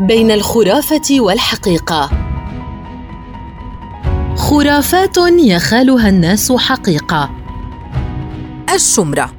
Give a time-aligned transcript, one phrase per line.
[0.00, 2.10] بين الخرافة والحقيقة.
[4.36, 7.30] خرافات يخالها الناس حقيقة.
[8.74, 9.32] الشمرة.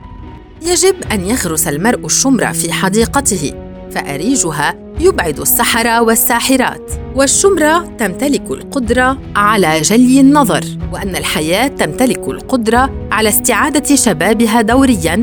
[0.62, 3.54] يجب أن يغرس المرء الشمرة في حديقته
[3.92, 6.92] فأريجها يبعد السحره والساحرات.
[7.16, 10.64] والشمرة تمتلك القدرة على جلي النظر
[10.94, 15.16] وأن الحياة تمتلك القدرة على استعادة شبابها دوريا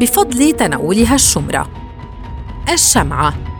[0.00, 1.68] بفضل تناولها الشمرة.
[2.72, 3.51] الشمعة.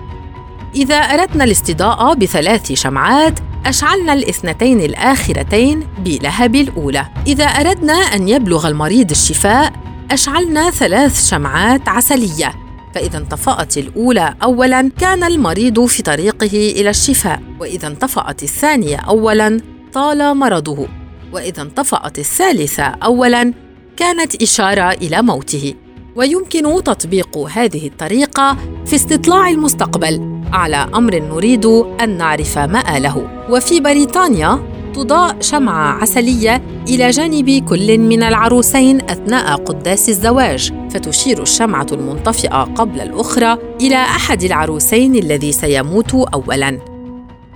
[0.74, 7.06] إذا أردنا الاستضاءة بثلاث شمعات أشعلنا الاثنتين الآخرتين بلهب الأولى.
[7.26, 9.72] إذا أردنا أن يبلغ المريض الشفاء
[10.10, 12.54] أشعلنا ثلاث شمعات عسلية.
[12.94, 17.42] فإذا انطفأت الأولى أولاً كان المريض في طريقه إلى الشفاء.
[17.60, 19.60] وإذا انطفأت الثانية أولاً
[19.92, 20.86] طال مرضه.
[21.32, 23.54] وإذا انطفأت الثالثة أولاً
[23.96, 25.74] كانت إشارة إلى موته.
[26.16, 30.41] ويمكن تطبيق هذه الطريقة في استطلاع المستقبل.
[30.52, 31.67] على أمر نريد
[32.00, 33.47] أن نعرف مآله.
[33.50, 34.59] وفي بريطانيا
[34.94, 43.00] تضاء شمعة عسلية إلى جانب كل من العروسين أثناء قداس الزواج، فتشير الشمعة المنطفئة قبل
[43.00, 46.78] الأخرى إلى أحد العروسين الذي سيموت أولاً.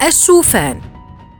[0.06, 0.80] الشوفان.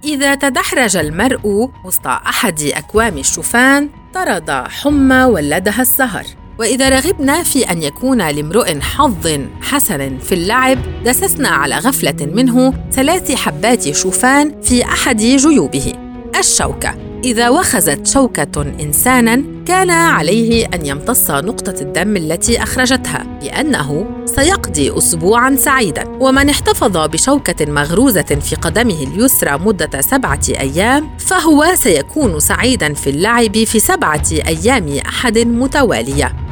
[0.05, 6.25] إذا تدحرج المرء وسط أحد أكوام الشوفان طرد حمى ولدها السهر.
[6.59, 13.33] وإذا رغبنا في أن يكون لامرؤ حظ حسن في اللعب دسسنا على غفلة منه ثلاث
[13.33, 15.93] حبات شوفان في أحد جيوبه.
[16.39, 16.95] الشوكة.
[17.25, 25.57] إذا وخزت شوكة إنساناً كان عليه أن يمتص نقطة الدم التي أخرجتها لأنه سيقضي أسبوعاً
[25.57, 26.05] سعيداً.
[26.21, 33.65] ومن احتفظ بشوكة مغروزة في قدمه اليسرى مدة سبعة أيام فهو سيكون سعيداً في اللعب
[33.65, 36.46] في سبعة أيام أحد متوالية.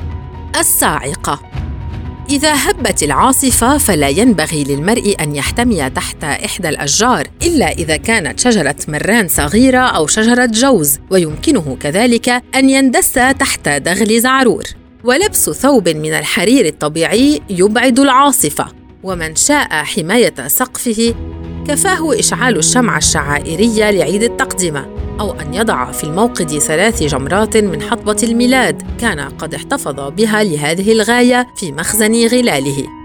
[0.59, 1.41] الصاعقة
[2.31, 8.77] إذا هبت العاصفة فلا ينبغي للمرء أن يحتمي تحت إحدى الأشجار إلا إذا كانت شجرة
[8.89, 14.65] مران صغيرة أو شجرة جوز ويمكنه كذلك أن يندس تحت دغل زعرور.
[15.05, 18.67] ولبس ثوب من الحرير الطبيعي يبعد العاصفة.
[19.03, 21.15] ومن شاء حماية سقفه
[21.69, 25.04] كفاه إشعال الشمعة الشعائرية لعيد التقدمة.
[25.21, 30.93] أو أن يضع في الموقد ثلاث جمرات من حطبة الميلاد كان قد احتفظ بها لهذه
[30.93, 33.04] الغاية في مخزن غلاله.